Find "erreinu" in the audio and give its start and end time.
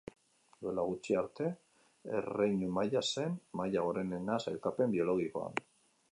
2.19-2.69